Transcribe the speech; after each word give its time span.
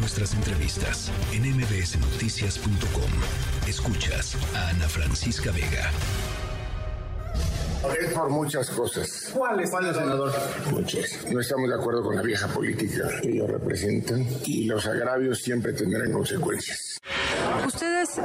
nuestras 0.00 0.32
entrevistas 0.34 1.12
en 1.32 1.42
mbsnoticias.com. 1.42 3.10
Escuchas 3.68 4.36
a 4.56 4.70
Ana 4.70 4.88
Francisca 4.88 5.52
Vega. 5.52 5.90
Es 7.98 8.12
por 8.12 8.28
muchas 8.28 8.68
cosas. 8.70 9.30
¿Cuáles, 9.32 9.70
¿Cuáles, 9.70 9.96
senador? 9.96 10.32
Muchas. 10.70 11.24
No 11.30 11.40
estamos 11.40 11.68
de 11.68 11.74
acuerdo 11.74 12.02
con 12.02 12.16
la 12.16 12.22
vieja 12.22 12.46
política 12.48 13.08
que 13.22 13.30
ellos 13.30 13.50
representan 13.50 14.26
y 14.44 14.64
los 14.64 14.86
agravios 14.86 15.38
siempre 15.38 15.72
tendrán 15.72 16.12
consecuencias. 16.12 17.00
¿Ustedes 17.66 18.16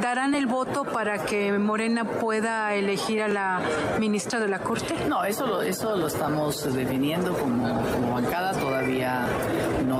darán 0.00 0.34
el 0.34 0.46
voto 0.46 0.84
para 0.84 1.24
que 1.24 1.52
Morena 1.52 2.04
pueda 2.20 2.74
elegir 2.74 3.22
a 3.22 3.28
la 3.28 3.60
ministra 3.98 4.38
de 4.38 4.48
la 4.48 4.60
Corte? 4.60 4.94
No, 5.08 5.24
eso 5.24 5.46
lo, 5.46 5.62
eso 5.62 5.96
lo 5.96 6.06
estamos 6.06 6.72
definiendo 6.72 7.34
como, 7.34 7.82
como 7.92 8.14
bancada. 8.14 8.52
Todavía 8.52 9.26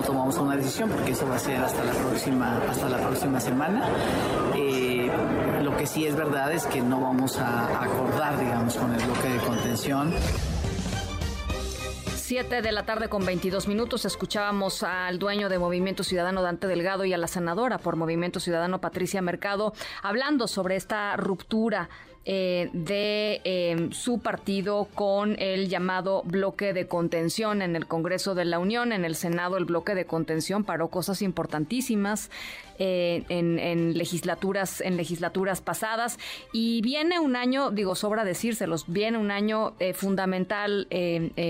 tomamos 0.02 0.36
una 0.38 0.56
decisión 0.56 0.88
porque 0.88 1.12
eso 1.12 1.26
va 1.28 1.36
a 1.36 1.38
ser 1.38 1.62
hasta 1.62 1.84
la 1.84 1.92
próxima, 1.92 2.58
hasta 2.68 2.88
la 2.88 2.98
próxima 2.98 3.40
semana. 3.40 3.88
Eh, 4.54 5.10
lo 5.62 5.76
que 5.76 5.86
sí 5.86 6.06
es 6.06 6.16
verdad 6.16 6.52
es 6.52 6.66
que 6.66 6.80
no 6.80 7.00
vamos 7.00 7.38
a 7.38 7.82
acordar, 7.82 8.38
digamos, 8.38 8.74
con 8.74 8.92
el 8.94 9.04
bloque 9.04 9.28
de 9.28 9.38
contención. 9.38 10.12
7 12.30 12.62
de 12.62 12.70
la 12.70 12.84
tarde 12.84 13.08
con 13.08 13.26
22 13.26 13.66
minutos. 13.66 14.04
Escuchábamos 14.04 14.84
al 14.84 15.18
dueño 15.18 15.48
de 15.48 15.58
Movimiento 15.58 16.04
Ciudadano 16.04 16.42
Dante 16.42 16.68
Delgado 16.68 17.04
y 17.04 17.12
a 17.12 17.18
la 17.18 17.26
senadora 17.26 17.78
por 17.78 17.96
Movimiento 17.96 18.38
Ciudadano 18.38 18.80
Patricia 18.80 19.20
Mercado 19.20 19.74
hablando 20.00 20.46
sobre 20.46 20.76
esta 20.76 21.16
ruptura 21.16 21.88
eh, 22.26 22.68
de 22.74 23.40
eh, 23.44 23.88
su 23.92 24.18
partido 24.18 24.88
con 24.94 25.40
el 25.40 25.70
llamado 25.70 26.22
bloque 26.26 26.74
de 26.74 26.86
contención 26.86 27.62
en 27.62 27.76
el 27.76 27.86
Congreso 27.86 28.34
de 28.34 28.44
la 28.44 28.58
Unión, 28.58 28.92
en 28.92 29.06
el 29.06 29.14
Senado 29.14 29.56
el 29.56 29.64
bloque 29.64 29.94
de 29.94 30.04
contención 30.04 30.62
paró 30.62 30.88
cosas 30.88 31.22
importantísimas 31.22 32.30
eh, 32.78 33.24
en, 33.30 33.96
legislaturas 33.96 34.82
en 34.82 34.98
legislaturas 34.98 35.62
pasadas. 35.62 36.18
Y 36.52 36.82
viene 36.82 37.18
un 37.18 37.36
año, 37.36 37.70
digo 37.70 37.94
sobra 37.94 38.24
decírselos, 38.24 38.84
viene 38.86 39.16
un 39.16 39.30
año 39.30 39.72
fundamental 39.94 40.88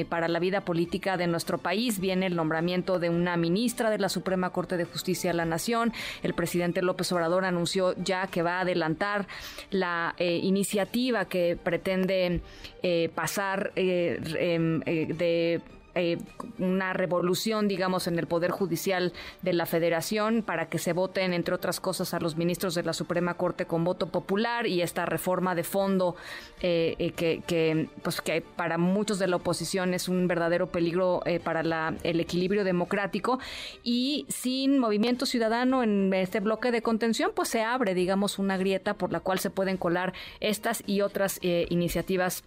para 0.09 0.29
la 0.29 0.39
vida 0.39 0.61
política 0.71 1.17
de 1.17 1.27
nuestro 1.27 1.59
país, 1.59 1.99
viene 1.99 2.27
el 2.27 2.37
nombramiento 2.37 2.99
de 2.99 3.11
una 3.11 3.37
ministra 3.37 3.91
de 3.91 3.99
la 3.99 4.09
Suprema 4.09 4.51
Corte 4.51 4.77
de 4.77 4.85
Justicia 4.85 5.31
de 5.31 5.37
la 5.37 5.45
Nación, 5.45 5.93
el 6.23 6.35
presidente 6.35 6.81
López 6.81 7.11
Obrador 7.13 7.45
anunció 7.45 7.95
ya 7.97 8.29
que 8.29 8.43
va 8.43 8.59
a 8.59 8.61
adelantar 8.61 9.27
la 9.71 10.15
iniciativa 10.19 10.61
iniciativa 10.61 11.25
que 11.25 11.59
pretende 11.63 12.41
eh, 12.83 13.11
pasar 13.15 13.73
eh, 13.77 14.21
em, 14.39 14.83
eh, 14.87 15.07
de 15.13 15.61
eh, 16.01 16.19
una 16.59 16.95
revolución, 16.95 17.69
digamos, 17.69 18.07
en 18.07 18.19
el 18.19 18.27
Poder 18.27 18.51
Judicial 18.51 19.13
de 19.43 19.53
la 19.53 19.67
Federación 19.67 20.43
para 20.43 20.69
que 20.69 20.79
se 20.79 20.95
voten, 20.95 21.35
entre 21.35 21.55
otras 21.55 21.79
cosas, 21.79 22.15
a 22.15 22.21
los 22.21 22.37
ministros 22.37 22.75
de 22.75 22.83
la 22.83 22.93
Suprema 22.93 23.35
Corte 23.35 23.67
con 23.67 23.85
voto 23.85 24.07
popular 24.07 24.67
y 24.67 24.81
esta 24.81 25.05
reforma 25.05 25.55
de 25.55 25.63
fondo 25.63 26.17
eh, 26.63 26.97
eh, 26.99 27.13
que, 27.13 27.89
pues, 28.03 28.21
que 28.21 28.41
para 28.41 28.79
muchos 28.79 29.19
de 29.19 29.27
la 29.27 29.37
oposición 29.37 29.93
es 29.93 30.09
un 30.09 30.27
verdadero 30.27 30.69
peligro 30.69 31.23
para 31.45 31.61
el 32.03 32.21
equilibrio 32.21 32.65
democrático. 32.65 33.39
Y 33.83 34.27
sin 34.29 34.79
movimiento 34.79 35.27
ciudadano 35.27 35.83
en 35.83 36.13
este 36.15 36.41
bloque 36.41 36.71
de 36.71 36.83
contención, 36.83 37.33
pues 37.35 37.49
se 37.49 37.63
abre, 37.63 37.95
digamos, 37.95 38.39
una 38.39 38.57
grieta 38.57 38.95
por 38.95 39.13
la 39.13 39.21
cual 39.21 39.39
se 39.39 39.51
pueden 39.51 39.77
colar 39.77 40.15
estas 40.41 40.83
y 40.87 41.03
otras 41.03 41.41
iniciativas 41.43 42.43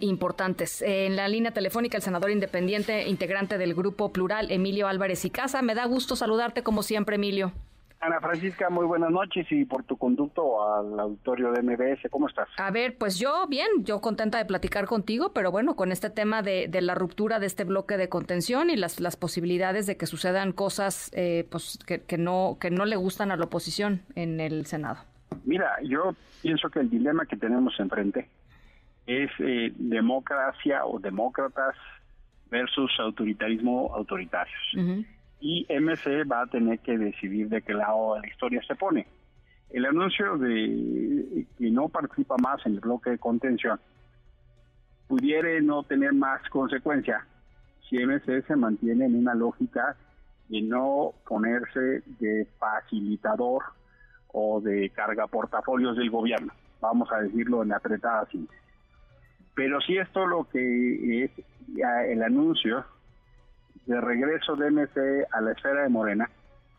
importantes. 0.00 0.82
en 0.82 1.16
la 1.16 1.28
línea 1.28 1.52
telefónica, 1.52 1.96
el 1.96 2.02
senador 2.02 2.30
independiente, 2.30 3.08
integrante 3.08 3.58
del 3.58 3.74
Grupo 3.74 4.12
Plural, 4.12 4.50
Emilio 4.50 4.88
Álvarez 4.88 5.24
y 5.24 5.30
Casa. 5.30 5.62
Me 5.62 5.74
da 5.74 5.86
gusto 5.86 6.16
saludarte 6.16 6.62
como 6.62 6.82
siempre, 6.82 7.16
Emilio. 7.16 7.52
Ana 8.00 8.20
Francisca, 8.20 8.70
muy 8.70 8.86
buenas 8.86 9.10
noches 9.10 9.50
y 9.50 9.64
por 9.64 9.82
tu 9.82 9.96
conducto 9.96 10.62
al 10.72 11.00
auditorio 11.00 11.50
de 11.50 11.62
MBS, 11.62 12.08
¿cómo 12.10 12.28
estás? 12.28 12.48
A 12.56 12.70
ver, 12.70 12.96
pues 12.96 13.18
yo 13.18 13.46
bien, 13.48 13.66
yo 13.80 14.00
contenta 14.00 14.38
de 14.38 14.44
platicar 14.44 14.86
contigo, 14.86 15.32
pero 15.32 15.50
bueno, 15.50 15.74
con 15.74 15.90
este 15.90 16.08
tema 16.08 16.42
de, 16.42 16.70
la 16.80 16.94
ruptura 16.94 17.40
de 17.40 17.46
este 17.46 17.64
bloque 17.64 17.96
de 17.96 18.08
contención 18.08 18.70
y 18.70 18.76
las, 18.76 19.00
las 19.00 19.16
posibilidades 19.16 19.86
de 19.86 19.96
que 19.96 20.06
sucedan 20.06 20.52
cosas 20.52 21.10
eh, 21.12 21.44
pues, 21.50 21.78
que, 21.86 22.02
que, 22.02 22.18
no, 22.18 22.56
que 22.60 22.70
no 22.70 22.84
le 22.84 22.94
gustan 22.94 23.32
a 23.32 23.36
la 23.36 23.46
oposición 23.46 24.02
en 24.14 24.38
el 24.38 24.66
Senado. 24.66 24.98
Mira, 25.44 25.76
yo 25.82 26.14
pienso 26.40 26.70
que 26.70 26.78
el 26.78 26.90
dilema 26.90 27.26
que 27.26 27.36
tenemos 27.36 27.78
enfrente 27.80 28.28
es 29.08 29.30
eh, 29.38 29.72
democracia 29.76 30.84
o 30.84 31.00
demócratas 31.00 31.74
versus 32.50 32.90
autoritarismo 33.00 33.90
autoritarios. 33.94 35.06
Y 35.40 35.66
MC 35.70 36.30
va 36.30 36.42
a 36.42 36.46
tener 36.46 36.78
que 36.80 36.98
decidir 36.98 37.48
de 37.48 37.62
qué 37.62 37.72
lado 37.72 38.14
de 38.14 38.20
la 38.20 38.28
historia 38.28 38.62
se 38.66 38.74
pone. 38.74 39.06
El 39.70 39.86
anuncio 39.86 40.36
de 40.36 41.46
que 41.56 41.70
no 41.70 41.88
participa 41.88 42.36
más 42.36 42.64
en 42.66 42.74
el 42.74 42.80
bloque 42.80 43.10
de 43.10 43.18
contención 43.18 43.80
pudiera 45.06 45.58
no 45.62 45.82
tener 45.84 46.12
más 46.12 46.46
consecuencia 46.50 47.26
si 47.88 47.96
MC 47.96 48.46
se 48.46 48.56
mantiene 48.56 49.06
en 49.06 49.16
una 49.16 49.34
lógica 49.34 49.96
de 50.48 50.60
no 50.60 51.14
ponerse 51.26 52.02
de 52.20 52.46
facilitador 52.58 53.62
o 54.32 54.60
de 54.60 54.90
carga 54.90 55.26
portafolios 55.26 55.96
del 55.96 56.10
gobierno, 56.10 56.52
vamos 56.80 57.10
a 57.10 57.20
decirlo 57.20 57.62
en 57.62 57.72
apretada 57.72 58.26
síntesis. 58.26 58.67
Pero 59.58 59.80
si 59.80 59.96
esto 59.96 60.24
lo 60.24 60.44
que 60.44 61.24
es 61.24 61.32
el 61.76 62.22
anuncio 62.22 62.84
de 63.86 64.00
regreso 64.00 64.54
de 64.54 64.70
MC 64.70 65.26
a 65.32 65.40
la 65.40 65.50
esfera 65.50 65.82
de 65.82 65.88
Morena, 65.88 66.30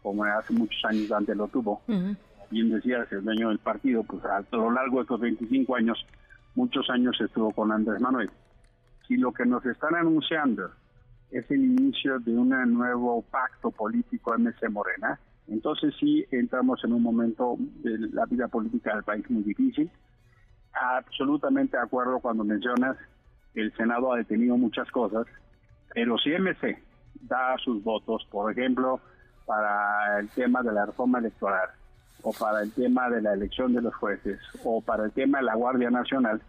como 0.02 0.24
hace 0.24 0.54
muchos 0.54 0.80
años 0.86 1.12
antes 1.12 1.36
lo 1.36 1.50
tuvo, 1.50 1.82
bien 2.50 2.70
decía 2.70 3.06
el 3.12 3.22
dueño 3.26 3.50
del 3.50 3.60
partido, 3.60 4.02
pues 4.04 4.24
a 4.24 4.46
lo 4.54 4.72
largo 4.72 5.00
de 5.00 5.02
estos 5.02 5.20
25 5.20 5.76
años, 5.76 6.06
muchos 6.56 6.90
años 6.90 7.20
estuvo 7.20 7.52
con 7.52 7.70
Andrés 7.74 8.00
Manuel. 8.00 8.32
Si 9.10 9.18
lo 9.18 9.34
que 9.34 9.46
nos 9.46 9.66
están 9.66 9.96
anunciando 9.96 10.72
es 11.32 11.52
el 11.52 11.60
inicio 11.60 12.18
de 12.20 12.32
un 12.32 12.52
nuevo 12.76 13.24
pacto 13.24 13.72
político 13.72 14.34
MC 14.38 14.70
Morena, 14.70 15.20
entonces 15.50 15.94
sí 16.00 16.26
entramos 16.32 16.82
en 16.86 16.94
un 16.94 17.04
momento 17.04 17.58
de 17.84 17.98
la 18.14 18.26
vida 18.26 18.48
política 18.48 18.96
del 18.96 19.04
país 19.04 19.30
muy 19.30 19.44
difícil, 19.44 19.92
absolutamente 20.74 21.78
de 21.78 21.84
acuerdo 21.84 22.20
cuando 22.20 22.44
mencionas 22.44 22.98
que 23.54 23.62
el 23.62 23.76
Senado 23.76 24.14
ha 24.14 24.18
detenido 24.18 24.58
muchas 24.58 24.90
cosas, 24.92 25.26
pero 25.94 26.18
si 26.18 26.30
MC 26.30 26.82
da 27.22 27.58
sus 27.58 27.84
votos, 27.84 28.26
por 28.32 28.52
ejemplo, 28.52 29.00
para 29.46 30.20
el 30.20 30.30
tema 30.30 30.62
de 30.62 30.72
la 30.72 30.86
reforma 30.86 31.20
electoral, 31.20 31.70
o 32.22 32.34
para 32.34 32.62
el 32.62 32.72
tema 32.74 33.10
de 33.10 33.22
la 33.22 33.34
elección 33.34 33.74
de 33.74 33.82
los 33.82 33.96
jueces, 33.96 34.40
o 34.64 34.82
para 34.82 35.06
el 35.06 35.12
tema 35.12 35.40
de 35.40 35.46
la 35.46 35.56
Guardia 35.56 35.90
Nacional, 35.90 36.42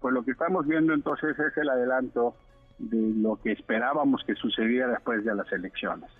pues 0.00 0.12
lo 0.12 0.24
que 0.24 0.32
estamos 0.32 0.66
viendo 0.66 0.92
entonces 0.92 1.38
es 1.38 1.56
el 1.56 1.68
adelanto 1.70 2.34
de 2.78 3.14
lo 3.16 3.36
que 3.36 3.52
esperábamos 3.52 4.22
que 4.24 4.34
sucediera 4.34 4.88
después 4.88 5.24
de 5.24 5.34
las 5.34 5.50
elecciones. 5.52 6.10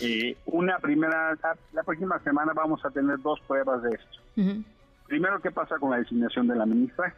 Eh, 0.00 0.36
una 0.46 0.78
primera, 0.78 1.38
la, 1.72 1.82
próxima 1.84 2.18
semana 2.20 2.52
vamos 2.52 2.84
a 2.84 2.90
tener 2.90 3.20
dos 3.20 3.40
pruebas 3.46 3.82
de 3.82 3.90
esto. 3.90 4.64
Primero, 5.06 5.40
¿qué 5.40 5.50
pasa 5.50 5.78
con 5.78 5.90
la 5.90 5.98
designación 5.98 6.46
de 6.48 6.56
la 6.56 6.66
ministra? 6.66 7.14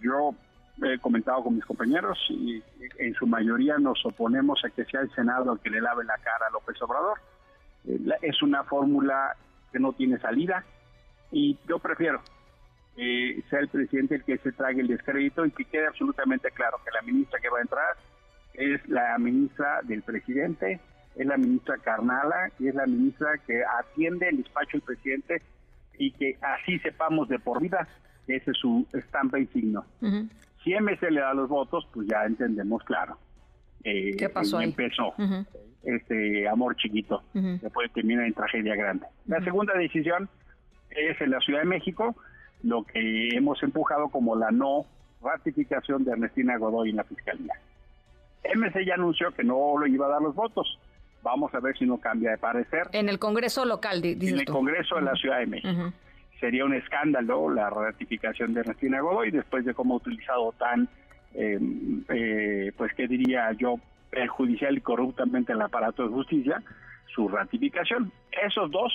yo 0.00 0.34
he 0.82 0.98
comentado 0.98 1.44
con 1.44 1.54
mis 1.54 1.64
compañeros 1.64 2.18
y 2.28 2.62
en 2.98 3.14
su 3.14 3.26
mayoría 3.26 3.78
nos 3.78 4.04
oponemos 4.04 4.64
a 4.64 4.70
que 4.70 4.84
sea 4.84 5.00
el 5.02 5.10
Senado 5.14 5.52
el 5.52 5.60
que 5.60 5.70
le 5.70 5.80
lave 5.80 6.04
la 6.04 6.16
cara 6.16 6.46
a 6.48 6.50
López 6.50 6.80
Obrador. 6.82 7.18
Eh, 7.86 7.98
es 8.22 8.42
una 8.42 8.64
fórmula 8.64 9.36
que 9.72 9.78
no 9.78 9.92
tiene 9.92 10.18
salida 10.18 10.64
y 11.30 11.58
yo 11.68 11.78
prefiero 11.78 12.20
que 12.96 13.42
sea 13.48 13.60
el 13.60 13.68
presidente 13.68 14.16
el 14.16 14.24
que 14.24 14.38
se 14.38 14.52
trague 14.52 14.80
el 14.80 14.88
descrédito 14.88 15.46
y 15.46 15.50
que 15.52 15.64
quede 15.64 15.86
absolutamente 15.86 16.50
claro 16.50 16.78
que 16.84 16.90
la 16.90 17.02
ministra 17.02 17.38
que 17.40 17.48
va 17.48 17.58
a 17.58 17.62
entrar 17.62 17.96
es 18.54 18.88
la 18.88 19.16
ministra 19.18 19.80
del 19.82 20.02
presidente, 20.02 20.80
es 21.14 21.26
la 21.26 21.36
ministra 21.36 21.76
Carnala 21.78 22.50
y 22.58 22.68
es 22.68 22.74
la 22.74 22.86
ministra 22.86 23.38
que 23.46 23.62
atiende 23.64 24.28
el 24.28 24.38
despacho 24.38 24.78
del 24.78 24.82
presidente 24.82 25.42
y 26.00 26.12
que 26.12 26.38
así 26.40 26.78
sepamos 26.78 27.28
de 27.28 27.38
por 27.38 27.60
vida 27.60 27.86
ese 28.26 28.50
es 28.52 28.56
su 28.56 28.86
estampa 28.92 29.38
y 29.38 29.46
signo. 29.48 29.84
Si 30.64 30.74
MC 30.74 31.10
le 31.10 31.20
da 31.20 31.34
los 31.34 31.48
votos, 31.48 31.86
pues 31.92 32.08
ya 32.08 32.24
entendemos 32.24 32.82
claro. 32.84 33.18
Eh, 33.84 34.14
¿Qué 34.16 34.28
pasó 34.28 34.60
Empezó 34.60 35.14
este 35.82 36.46
amor 36.46 36.76
chiquito, 36.76 37.22
después 37.32 37.90
termina 37.92 38.26
en 38.26 38.34
tragedia 38.34 38.76
grande. 38.76 39.06
La 39.26 39.42
segunda 39.42 39.74
decisión 39.74 40.28
es 40.90 41.18
en 41.20 41.30
la 41.30 41.40
Ciudad 41.40 41.60
de 41.60 41.66
México, 41.66 42.14
lo 42.62 42.84
que 42.84 43.30
hemos 43.30 43.62
empujado 43.62 44.08
como 44.08 44.36
la 44.36 44.50
no 44.50 44.84
ratificación 45.22 46.04
de 46.04 46.12
Ernestina 46.12 46.58
Godoy 46.58 46.90
en 46.90 46.96
la 46.96 47.04
Fiscalía. 47.04 47.54
MC 48.54 48.84
ya 48.86 48.94
anunció 48.94 49.32
que 49.32 49.44
no 49.44 49.78
lo 49.78 49.86
iba 49.86 50.06
a 50.06 50.10
dar 50.10 50.22
los 50.22 50.34
votos. 50.34 50.78
Vamos 51.22 51.54
a 51.54 51.60
ver 51.60 51.76
si 51.76 51.84
no 51.84 51.98
cambia 51.98 52.30
de 52.30 52.38
parecer. 52.38 52.88
En 52.92 53.08
el 53.08 53.18
Congreso 53.18 53.64
local, 53.64 54.04
En 54.04 54.22
el 54.22 54.44
Congreso 54.46 54.96
de 54.96 55.02
la 55.02 55.14
Ciudad 55.14 55.38
de 55.38 55.46
México. 55.46 55.92
Sería 56.38 56.64
un 56.64 56.74
escándalo 56.74 57.50
la 57.50 57.68
ratificación 57.68 58.54
de 58.54 58.60
Ernestina 58.60 59.00
Godoy 59.00 59.30
después 59.30 59.64
de 59.64 59.74
cómo 59.74 59.94
ha 59.94 59.96
utilizado 59.98 60.52
tan, 60.52 60.88
em, 61.34 62.02
eh, 62.08 62.72
pues, 62.76 62.94
¿qué 62.94 63.06
diría 63.06 63.52
yo?, 63.52 63.76
perjudicial 64.10 64.76
y 64.76 64.80
corruptamente 64.80 65.52
el 65.52 65.60
aparato 65.62 66.02
de 66.02 66.08
justicia. 66.08 66.62
su 67.14 67.28
ratificación. 67.28 68.12
Esos 68.46 68.70
dos 68.70 68.92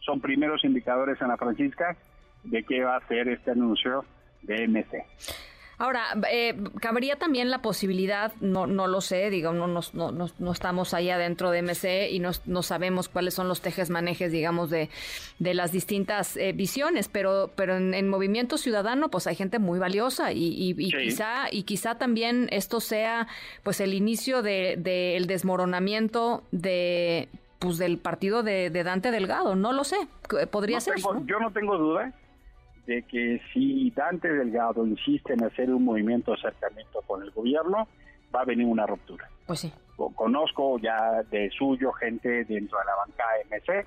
son 0.00 0.20
primeros 0.20 0.64
indicadores, 0.64 1.22
Ana 1.22 1.36
Francisca, 1.36 1.96
de 2.42 2.64
qué 2.64 2.82
va 2.82 2.96
a 2.96 3.06
ser 3.06 3.28
este 3.28 3.52
anuncio 3.52 4.04
de 4.42 4.66
MC. 4.66 5.04
Ahora, 5.76 6.04
eh, 6.30 6.56
cabría 6.80 7.16
también 7.16 7.50
la 7.50 7.60
posibilidad, 7.60 8.32
no, 8.40 8.66
no 8.66 8.86
lo 8.86 9.00
sé, 9.00 9.28
digamos, 9.30 9.92
no, 9.94 10.10
no, 10.12 10.30
no, 10.38 10.52
estamos 10.52 10.94
ahí 10.94 11.10
adentro 11.10 11.50
de 11.50 11.62
MC 11.62 12.10
y 12.10 12.20
no, 12.20 12.30
no, 12.46 12.62
sabemos 12.62 13.08
cuáles 13.08 13.34
son 13.34 13.48
los 13.48 13.60
tejes 13.60 13.90
manejes, 13.90 14.30
digamos, 14.30 14.70
de, 14.70 14.88
de 15.40 15.54
las 15.54 15.72
distintas 15.72 16.36
eh, 16.36 16.52
visiones, 16.52 17.08
pero, 17.08 17.50
pero 17.56 17.76
en, 17.76 18.08
Movimiento 18.08 18.56
Ciudadano, 18.56 19.08
pues 19.08 19.26
hay 19.26 19.34
gente 19.34 19.58
muy 19.58 19.78
valiosa 19.78 20.32
y, 20.32 20.74
quizá, 20.74 21.46
y 21.50 21.64
quizá 21.64 21.96
también 21.96 22.48
esto 22.52 22.80
sea, 22.80 23.26
pues, 23.62 23.80
el 23.80 23.94
inicio 23.94 24.42
del 24.42 24.82
de, 24.82 25.24
desmoronamiento 25.26 26.44
de, 26.52 27.28
pues, 27.58 27.78
del 27.78 27.98
partido 27.98 28.42
de, 28.44 28.70
Dante 28.70 29.10
Delgado, 29.10 29.56
no 29.56 29.72
lo 29.72 29.82
sé, 29.82 29.96
podría 30.50 30.80
ser. 30.80 30.96
Yo 31.26 31.40
no 31.40 31.50
tengo 31.50 31.76
duda 31.76 32.12
de 32.86 33.02
que 33.02 33.40
si 33.52 33.90
Dante 33.90 34.32
Delgado 34.32 34.86
insiste 34.86 35.32
en 35.32 35.44
hacer 35.44 35.70
un 35.70 35.84
movimiento 35.84 36.32
de 36.32 36.38
acercamiento 36.38 37.00
con 37.02 37.22
el 37.22 37.30
gobierno, 37.30 37.88
va 38.34 38.40
a 38.42 38.44
venir 38.44 38.66
una 38.66 38.86
ruptura. 38.86 39.28
Pues 39.46 39.60
sí. 39.60 39.72
Conozco 39.96 40.78
ya 40.78 41.22
de 41.30 41.50
suyo 41.50 41.92
gente 41.92 42.44
dentro 42.44 42.78
de 42.78 42.84
la 42.84 42.96
banca 42.96 43.24
MC 43.48 43.86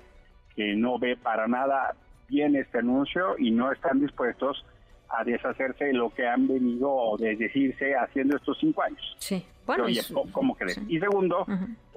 que 0.56 0.74
no 0.74 0.98
ve 0.98 1.16
para 1.16 1.46
nada 1.46 1.94
bien 2.28 2.56
este 2.56 2.78
anuncio 2.78 3.36
y 3.38 3.50
no 3.50 3.70
están 3.70 4.00
dispuestos 4.00 4.64
a 5.10 5.24
deshacerse 5.24 5.86
de 5.86 5.92
lo 5.92 6.10
que 6.10 6.26
han 6.26 6.48
venido 6.48 7.16
de 7.18 7.36
decirse 7.36 7.94
haciendo 7.94 8.36
estos 8.36 8.58
cinco 8.58 8.82
años. 8.82 9.16
Sí, 9.18 9.44
bueno. 9.66 9.84
¿cómo 10.32 10.54
crees? 10.54 10.80
Y 10.88 10.98
segundo, 10.98 11.46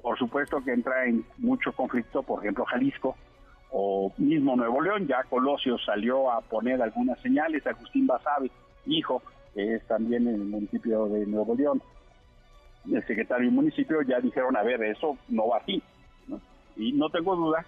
por 0.00 0.18
supuesto 0.18 0.62
que 0.64 0.72
entra 0.72 1.06
en 1.06 1.24
mucho 1.38 1.72
conflicto, 1.72 2.22
por 2.22 2.40
ejemplo, 2.40 2.64
Jalisco, 2.64 3.16
o 3.72 4.12
mismo 4.18 4.54
Nuevo 4.54 4.80
León, 4.82 5.06
ya 5.06 5.24
Colosio 5.24 5.78
salió 5.78 6.30
a 6.30 6.40
poner 6.42 6.80
algunas 6.82 7.18
señales, 7.20 7.66
Agustín 7.66 8.06
Basabe, 8.06 8.50
hijo, 8.86 9.22
que 9.54 9.74
es 9.74 9.86
también 9.86 10.28
en 10.28 10.34
el 10.34 10.44
municipio 10.44 11.06
de 11.08 11.26
Nuevo 11.26 11.54
León, 11.54 11.82
el 12.90 13.06
secretario 13.06 13.46
del 13.46 13.54
municipio, 13.54 14.02
ya 14.02 14.20
dijeron, 14.20 14.56
a 14.56 14.62
ver, 14.62 14.82
eso 14.82 15.16
no 15.28 15.48
va 15.48 15.58
así. 15.58 15.82
Y 16.76 16.92
no 16.92 17.08
tengo 17.10 17.36
duda 17.36 17.64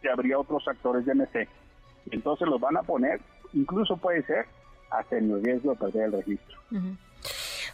que 0.00 0.10
habría 0.10 0.38
otros 0.38 0.66
actores 0.68 1.04
de 1.04 1.14
MC. 1.14 1.48
Entonces 2.10 2.48
los 2.48 2.60
van 2.60 2.76
a 2.76 2.82
poner, 2.82 3.20
incluso 3.52 3.96
puede 3.96 4.22
ser, 4.22 4.46
hasta 4.90 5.18
el 5.18 5.42
riesgo 5.42 5.72
de 5.72 5.76
perder 5.76 6.04
el 6.04 6.12
registro. 6.12 6.58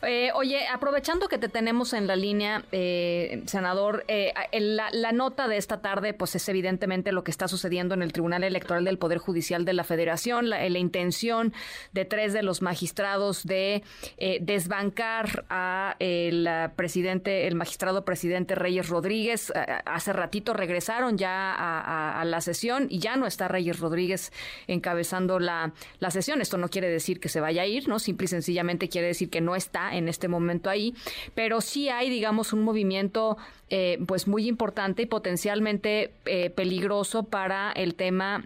Eh, 0.02 0.31
oye, 0.34 0.66
aprovechando 0.69 1.28
que 1.28 1.38
te 1.38 1.48
tenemos 1.48 1.93
en 1.93 2.06
la 2.06 2.16
línea, 2.16 2.64
eh, 2.72 3.43
senador, 3.46 4.04
eh, 4.08 4.32
la, 4.52 5.12
nota 5.12 5.48
de 5.48 5.56
esta 5.56 5.81
tarde, 5.81 6.14
pues 6.14 6.34
es 6.34 6.48
evidentemente 6.48 7.12
lo 7.12 7.25
que 7.25 7.31
está 7.31 7.48
sucediendo 7.48 7.94
en 7.94 8.02
el 8.02 8.12
Tribunal 8.12 8.44
Electoral 8.44 8.84
del 8.84 8.98
Poder 8.98 9.19
Judicial 9.19 9.64
de 9.64 9.72
la 9.72 9.84
Federación, 9.84 10.50
la, 10.50 10.66
intención 10.76 11.54
de 11.93 12.04
tres 12.04 12.34
de 12.34 12.43
los 12.43 12.60
magistrados 12.60 13.44
de 13.44 13.82
desbancar 14.40 15.46
a 15.48 15.96
el 16.00 16.49
presidente, 16.76 17.46
el 17.46 17.54
magistrado 17.54 18.04
presidente 18.04 18.54
Reyes 18.54 18.88
Rodríguez. 18.90 19.52
hace 19.87 20.12
ratito 20.12 20.52
regresaron 20.52 21.16
ya 21.16 21.54
a, 21.56 22.25
la 22.26 22.40
sesión 22.42 22.88
y 22.90 22.99
ya 22.99 23.16
no 23.16 23.26
está 23.26 23.49
Reyes 23.49 23.81
Rodríguez 23.81 24.32
encabezando 24.66 25.38
la, 25.38 25.72
la 25.99 26.10
sesión. 26.10 26.42
Esto 26.42 26.58
no 26.58 26.69
quiere 26.69 26.90
decir 26.90 27.20
que 27.20 27.31
se 27.31 27.40
vaya 27.40 27.62
a 27.62 27.66
ir, 27.66 27.88
¿no? 27.88 27.99
Simple 27.99 28.26
y 28.26 28.28
sencillamente 28.28 28.88
quiere 28.88 29.08
decir 29.08 29.31
que 29.31 29.40
no 29.40 29.56
está 29.56 29.85
en 29.94 30.08
este 30.08 30.28
momento 30.28 30.70
ahí, 30.70 30.94
pero 31.34 31.60
sí 31.60 31.88
hay, 31.88 32.10
digamos, 32.10 32.52
un 32.52 32.62
movimiento 32.62 33.36
eh, 33.68 33.98
pues 34.06 34.28
muy 34.28 34.48
importante 34.48 35.02
y 35.02 35.06
potencialmente 35.06 36.12
eh, 36.24 36.50
peligroso 36.50 37.24
para 37.24 37.72
el 37.72 37.94
tema 37.94 38.44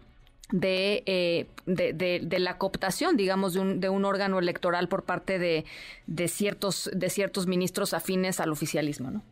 eh, 0.63 1.47
de, 1.67 2.21
de, 2.23 2.39
la 2.41 2.59
cooptación, 2.59 3.17
digamos, 3.17 3.55
de 3.55 3.61
un, 3.61 3.81
de 3.81 3.89
un 3.89 4.05
órgano 4.05 4.39
electoral 4.39 4.89
por 4.89 5.05
parte 5.05 5.39
de, 5.39 5.65
de, 6.07 6.29
ciertos, 6.29 6.91
de 6.93 7.09
ciertos 7.09 7.47
ministros 7.47 7.95
afines 7.95 8.41
al 8.41 8.51
oficialismo, 8.51 9.11
¿no? 9.11 9.23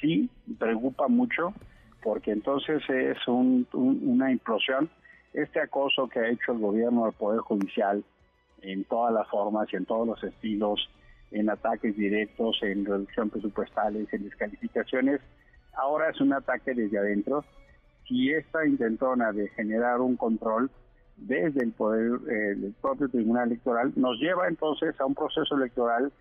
Sí, 0.00 0.28
preocupa 0.58 1.08
mucho 1.08 1.54
porque 2.02 2.32
entonces 2.32 2.82
es 2.88 3.18
una 3.26 4.30
implosión. 4.30 4.88
Este 5.32 5.60
acoso 5.60 6.08
que 6.08 6.20
ha 6.20 6.28
hecho 6.28 6.52
el 6.52 6.58
gobierno 6.58 7.04
al 7.04 7.12
Poder 7.12 7.40
Judicial 7.40 8.02
en 8.62 8.84
todas 8.84 9.12
las 9.12 9.28
formas 9.28 9.68
y 9.72 9.76
en 9.76 9.84
todos 9.84 10.06
los 10.06 10.22
estilos 10.24 10.88
en 11.30 11.50
ataques 11.50 11.96
directos, 11.96 12.58
en 12.62 12.84
reducción 12.84 13.30
presupuestales, 13.30 14.12
en 14.12 14.24
descalificaciones. 14.24 15.20
Ahora 15.74 16.10
es 16.10 16.20
un 16.20 16.32
ataque 16.32 16.74
desde 16.74 16.98
adentro. 16.98 17.44
Si 18.06 18.30
esta 18.30 18.66
intentona 18.66 19.32
de 19.32 19.48
generar 19.50 20.00
un 20.00 20.16
control 20.16 20.70
desde 21.16 21.64
el 21.64 21.72
poder 21.72 22.20
eh, 22.30 22.54
del 22.56 22.74
propio 22.80 23.08
Tribunal 23.08 23.48
Electoral 23.48 23.92
nos 23.96 24.18
lleva 24.18 24.48
entonces 24.48 24.98
a 25.00 25.04
un 25.04 25.14
proceso 25.14 25.56
electoral 25.56 26.12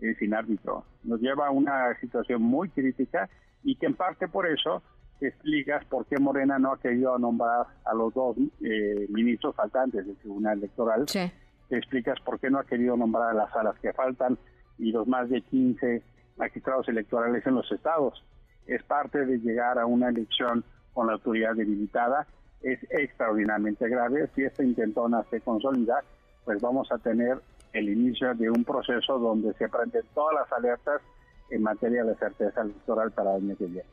eh, 0.00 0.14
sin 0.18 0.34
árbitro, 0.34 0.84
nos 1.04 1.20
lleva 1.20 1.48
a 1.48 1.50
una 1.50 1.98
situación 2.00 2.42
muy 2.42 2.68
crítica 2.70 3.28
y 3.62 3.76
que 3.76 3.86
en 3.86 3.94
parte 3.94 4.28
por 4.28 4.46
eso 4.46 4.82
explicas 5.20 5.84
por 5.86 6.06
qué 6.06 6.18
Morena 6.18 6.58
no 6.58 6.72
ha 6.72 6.80
querido 6.80 7.18
nombrar 7.18 7.66
a 7.84 7.94
los 7.94 8.12
dos 8.12 8.36
eh, 8.62 9.06
ministros 9.08 9.54
faltantes 9.54 10.06
del 10.06 10.16
Tribunal 10.16 10.58
Electoral. 10.58 11.08
Sí. 11.08 11.30
explicas 11.70 12.20
por 12.20 12.38
qué 12.38 12.50
no 12.50 12.58
ha 12.58 12.64
querido 12.64 12.96
nombrar 12.96 13.30
a 13.30 13.34
las 13.34 13.50
salas 13.50 13.78
que 13.80 13.92
faltan, 13.92 14.38
y 14.78 14.92
los 14.92 15.06
más 15.06 15.28
de 15.28 15.42
15 15.42 16.02
magistrados 16.36 16.88
electorales 16.88 17.46
en 17.46 17.54
los 17.54 17.70
estados. 17.72 18.22
Es 18.66 18.82
parte 18.82 19.24
de 19.24 19.38
llegar 19.38 19.78
a 19.78 19.86
una 19.86 20.08
elección 20.08 20.64
con 20.92 21.06
la 21.06 21.14
autoridad 21.14 21.54
debilitada. 21.54 22.26
Es 22.62 22.78
extraordinariamente 22.90 23.88
grave. 23.88 24.28
Si 24.34 24.42
esta 24.42 24.62
intentona 24.62 25.24
se 25.30 25.40
consolida, 25.40 26.02
pues 26.44 26.60
vamos 26.60 26.90
a 26.90 26.98
tener 26.98 27.38
el 27.72 27.88
inicio 27.88 28.34
de 28.34 28.50
un 28.50 28.64
proceso 28.64 29.18
donde 29.18 29.52
se 29.54 29.68
prenden 29.68 30.02
todas 30.14 30.34
las 30.34 30.52
alertas 30.52 31.02
en 31.50 31.62
materia 31.62 32.04
de 32.04 32.14
certeza 32.16 32.62
electoral 32.62 33.12
para 33.12 33.36
el 33.36 33.44
año 33.44 33.56
que 33.56 33.66
viene. 33.66 33.88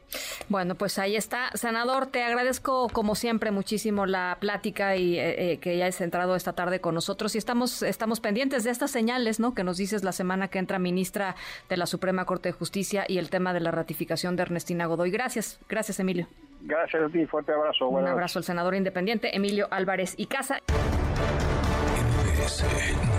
Bueno, 0.49 0.75
pues 0.75 0.99
ahí 0.99 1.15
está. 1.15 1.49
Senador, 1.53 2.07
te 2.07 2.23
agradezco 2.23 2.89
como 2.89 3.15
siempre 3.15 3.51
muchísimo 3.51 4.05
la 4.05 4.37
plática 4.39 4.95
y 4.95 5.17
eh, 5.17 5.53
eh, 5.53 5.57
que 5.57 5.71
hayas 5.71 6.01
entrado 6.01 6.35
esta 6.35 6.53
tarde 6.53 6.79
con 6.79 6.95
nosotros 6.95 7.35
y 7.35 7.37
estamos, 7.37 7.83
estamos 7.83 8.19
pendientes 8.19 8.63
de 8.63 8.71
estas 8.71 8.91
señales, 8.91 9.39
¿no? 9.39 9.53
Que 9.53 9.63
nos 9.63 9.77
dices 9.77 10.03
la 10.03 10.11
semana 10.11 10.47
que 10.47 10.59
entra 10.59 10.79
ministra 10.79 11.35
de 11.69 11.77
la 11.77 11.85
Suprema 11.85 12.25
Corte 12.25 12.49
de 12.49 12.53
Justicia 12.53 13.05
y 13.07 13.17
el 13.17 13.29
tema 13.29 13.53
de 13.53 13.59
la 13.59 13.71
ratificación 13.71 14.35
de 14.35 14.43
Ernestina 14.43 14.85
Godoy. 14.85 15.11
Gracias, 15.11 15.59
gracias 15.69 15.99
Emilio. 15.99 16.27
Gracias 16.61 17.03
a 17.03 17.09
ti, 17.09 17.25
fuerte 17.25 17.51
abrazo. 17.51 17.89
Un 17.89 18.07
abrazo 18.07 18.39
al 18.39 18.45
senador 18.45 18.75
independiente 18.75 19.35
Emilio 19.35 19.67
Álvarez 19.69 20.15
y 20.17 20.27
Casa. 20.27 20.59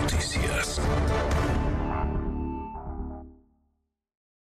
Noticias. 0.01 0.81